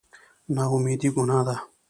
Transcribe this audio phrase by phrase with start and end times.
[0.55, 1.55] نااميدي ګناه ده